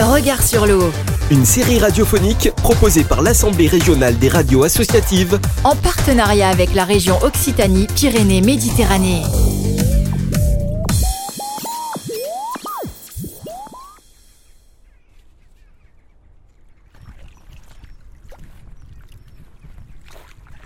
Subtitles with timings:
[0.00, 0.90] Regard sur l'eau.
[1.30, 7.18] Une série radiophonique proposée par l'Assemblée régionale des radios associatives en partenariat avec la région
[7.22, 9.20] Occitanie-Pyrénées-Méditerranée.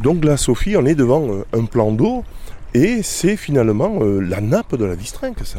[0.00, 2.24] Donc là, Sophie, on est devant euh, un plan d'eau
[2.72, 5.58] et c'est finalement euh, la nappe de la Vistrinque, ça.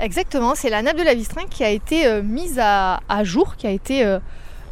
[0.00, 3.66] Exactement, c'est la nappe de la Vistrinque qui a été euh, mise à, jour, qui
[3.66, 4.22] a été ouverte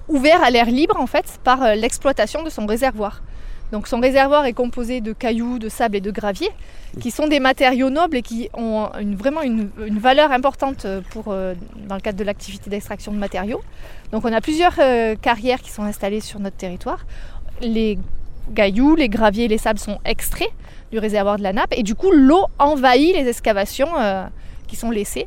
[0.09, 3.21] ouvert à l'air libre en fait par l'exploitation de son réservoir.
[3.73, 6.49] Donc son réservoir est composé de cailloux, de sable et de gravier,
[6.99, 9.69] qui sont des matériaux nobles et qui ont vraiment une,
[9.99, 13.61] valeur importante pour, dans le cadre de l'activité d'extraction de matériaux.
[14.13, 14.77] Donc on a plusieurs
[15.21, 17.05] carrières qui sont installées sur notre territoire.
[17.61, 17.99] Les
[18.53, 20.51] gailloux, les graviers, les sables sont extraits
[20.91, 24.25] du réservoir de la nappe et du coup l'eau envahit les excavations euh,
[24.69, 25.27] qui sont laissées.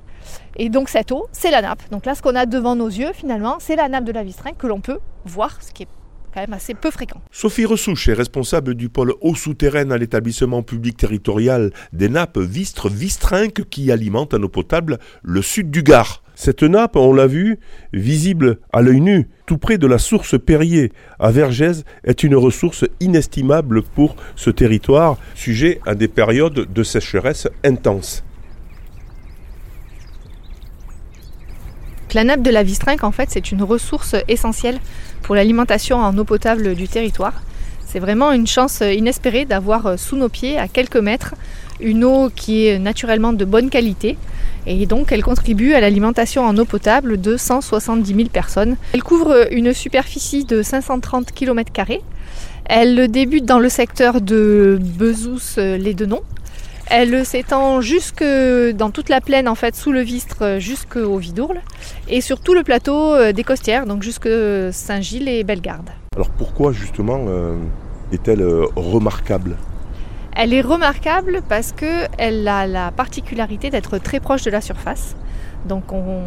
[0.56, 1.82] Et donc cette eau, c'est la nappe.
[1.92, 4.58] Donc là, ce qu'on a devant nos yeux, finalement, c'est la nappe de la Vistrinque
[4.58, 5.88] que l'on peut voir, ce qui est
[6.34, 7.22] quand même assez peu fréquent.
[7.32, 13.70] Sophie Ressouche est responsable du pôle eau souterraine à l'établissement public territorial des nappes Vistre-Vistrinque
[13.70, 16.24] qui alimente en eau potable le sud du Gard.
[16.36, 17.60] Cette nappe, on l'a vu,
[17.94, 22.86] visible à l'œil nu, tout près de la source Perrier à Vergès, est une ressource
[23.00, 28.24] inestimable pour ce territoire, sujet à des périodes de sécheresse intenses.
[32.14, 34.80] La nappe de la Vistrinque, en fait, c'est une ressource essentielle
[35.22, 37.42] pour l'alimentation en eau potable du territoire.
[37.86, 41.36] C'est vraiment une chance inespérée d'avoir sous nos pieds, à quelques mètres,
[41.80, 44.18] une eau qui est naturellement de bonne qualité.
[44.68, 48.76] Et donc elle contribue à l'alimentation en eau potable de 170 000 personnes.
[48.94, 51.72] Elle couvre une superficie de 530 km.
[52.66, 56.22] Elle débute dans le secteur de Bezous-les-Denons.
[56.94, 61.62] Elle s'étend jusque dans toute la plaine en fait sous le Vistre jusqu'au Vidourle
[62.10, 64.28] et sur tout le plateau euh, des Costières, donc jusque
[64.74, 65.90] Saint-Gilles et Bellegarde.
[66.18, 67.56] Alors pourquoi justement euh,
[68.12, 69.56] est-elle euh, remarquable?
[70.36, 75.16] Elle est remarquable parce qu'elle a la particularité d'être très proche de la surface.
[75.66, 76.24] Donc on,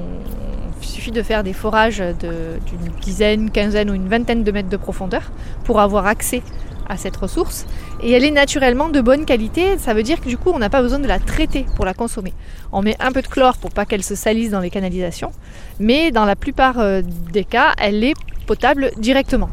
[0.80, 4.78] il suffit de faire des forages d'une dizaine, quinzaine ou une vingtaine de mètres de
[4.78, 5.30] profondeur
[5.64, 6.42] pour avoir accès
[6.88, 7.66] à cette ressource.
[8.02, 10.70] Et elle est naturellement de bonne qualité, ça veut dire que du coup on n'a
[10.70, 12.32] pas besoin de la traiter pour la consommer.
[12.72, 15.32] On met un peu de chlore pour pas qu'elle se salisse dans les canalisations,
[15.78, 17.02] mais dans la plupart euh,
[17.32, 18.14] des cas, elle est
[18.46, 19.50] potable directement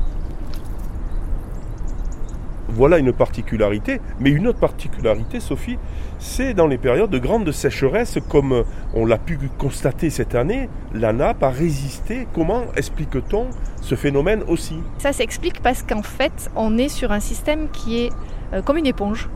[2.73, 3.99] voilà une particularité.
[4.19, 5.77] Mais une autre particularité, Sophie,
[6.19, 11.13] c'est dans les périodes de grande sécheresse, comme on l'a pu constater cette année, la
[11.13, 12.27] nappe a résisté.
[12.33, 13.47] Comment explique-t-on
[13.81, 14.75] ce phénomène aussi?
[14.99, 18.09] Ça s'explique parce qu'en fait, on est sur un système qui est
[18.53, 19.29] euh, comme une éponge,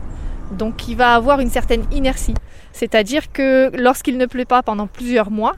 [0.52, 2.34] donc qui va avoir une certaine inertie.
[2.72, 5.54] C'est-à-dire que lorsqu'il ne pleut pas pendant plusieurs mois,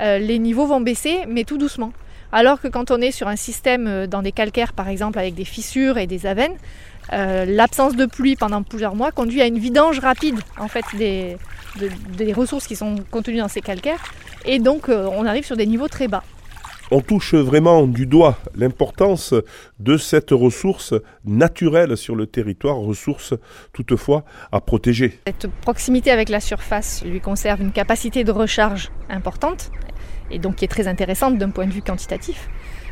[0.00, 1.92] euh, les niveaux vont baisser, mais tout doucement.
[2.30, 5.34] Alors que quand on est sur un système euh, dans des calcaires, par exemple, avec
[5.34, 6.56] des fissures et des avennes,
[7.12, 11.38] euh, l'absence de pluie pendant plusieurs mois conduit à une vidange rapide en fait des,
[12.18, 14.02] des ressources qui sont contenues dans ces calcaires
[14.44, 16.22] et donc euh, on arrive sur des niveaux très bas.
[16.90, 19.34] On touche vraiment du doigt l'importance
[19.78, 23.34] de cette ressource naturelle sur le territoire, ressource
[23.74, 25.18] toutefois à protéger.
[25.26, 29.70] Cette proximité avec la surface lui conserve une capacité de recharge importante
[30.30, 32.48] et donc qui est très intéressante d'un point de vue quantitatif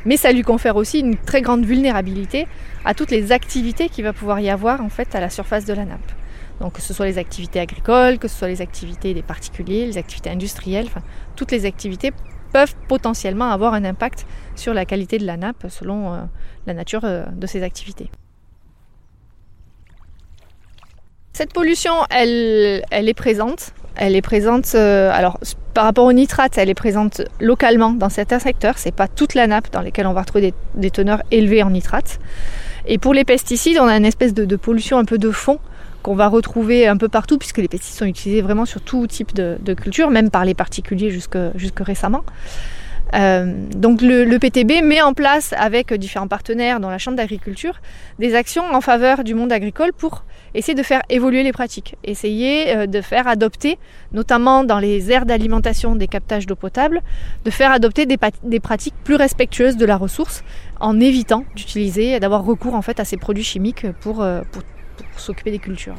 [0.06, 2.46] mais ça lui confère aussi une très grande vulnérabilité
[2.84, 5.74] à toutes les activités qu'il va pouvoir y avoir en fait à la surface de
[5.74, 6.12] la nappe.
[6.60, 9.98] Donc que ce soit les activités agricoles, que ce soit les activités des particuliers, les
[9.98, 10.88] activités industrielles,
[11.34, 12.12] toutes les activités
[12.52, 16.20] peuvent potentiellement avoir un impact sur la qualité de la nappe selon euh,
[16.66, 18.08] la nature euh, de ces activités.
[21.32, 23.72] Cette pollution, elle, elle est présente.
[23.96, 25.38] Elle est présente, euh, alors
[25.76, 28.78] par rapport aux nitrates, elle est présente localement dans certains secteurs.
[28.78, 32.18] C'est pas toute la nappe dans laquelle on va retrouver des, teneurs élevées en nitrates.
[32.86, 35.58] Et pour les pesticides, on a une espèce de, pollution un peu de fond
[36.02, 39.34] qu'on va retrouver un peu partout, puisque les pesticides sont utilisés vraiment sur tout type
[39.34, 41.36] de, culture, même par les particuliers jusque
[41.80, 42.24] récemment.
[43.14, 47.80] Euh, donc le, PTB met en place avec différents partenaires dans la Chambre d'agriculture
[48.18, 50.24] des actions en faveur du monde agricole pour
[50.54, 53.78] essayer de faire évoluer les pratiques, essayer euh, de faire adopter,
[54.12, 57.02] notamment dans les aires d'alimentation des captages d'eau potable,
[57.44, 60.42] de faire adopter des, pratiques plus respectueuses de la ressource
[60.80, 64.62] en évitant d'utiliser, d'avoir recours en fait à ces produits chimiques pour, euh, pour
[65.16, 65.96] s'occuper des cultures.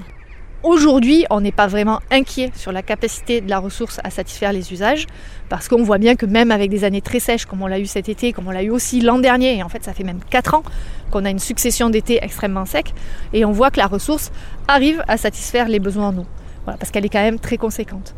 [0.67, 4.73] Aujourd'hui, on n'est pas vraiment inquiet sur la capacité de la ressource à satisfaire les
[4.73, 5.07] usages,
[5.47, 7.85] parce qu'on voit bien que même avec des années très sèches, comme on l'a eu
[7.85, 10.19] cet été, comme on l'a eu aussi l'an dernier, et en fait ça fait même
[10.29, 10.63] 4 ans
[11.09, 12.93] qu'on a une succession d'étés extrêmement secs,
[13.31, 14.29] et on voit que la ressource
[14.67, 16.25] arrive à satisfaire les besoins en eau,
[16.65, 18.13] parce qu'elle est quand même très conséquente.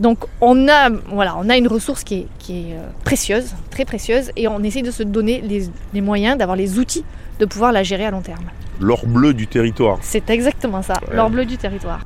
[0.00, 3.84] Donc on a, voilà, on a une ressource qui est, qui est euh, précieuse, très
[3.84, 7.04] précieuse, et on essaie de se donner les, les moyens, d'avoir les outils
[7.38, 8.44] de pouvoir la gérer à long terme.
[8.80, 9.98] L'or bleu du territoire.
[10.02, 11.16] C'est exactement ça, Ouais.
[11.16, 12.00] l'or bleu du territoire.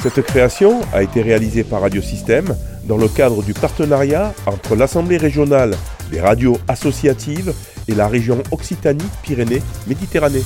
[0.00, 2.54] Cette création a été réalisée par Radiosystème
[2.84, 5.74] dans le cadre du partenariat entre l'Assemblée régionale
[6.10, 7.52] des radios associatives
[7.88, 10.42] et la région Occitanie-Pyrénées-Méditerranée.